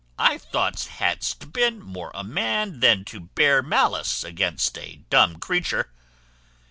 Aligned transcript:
I 0.17 0.39
thought 0.39 0.79
hadst 0.81 1.53
been 1.53 1.79
more 1.79 2.09
a 2.15 2.23
man 2.23 2.79
than 2.79 3.05
to 3.05 3.19
bear 3.19 3.61
malice 3.61 4.23
against 4.23 4.75
a 4.79 5.03
dumb 5.11 5.35
creature." 5.37 5.91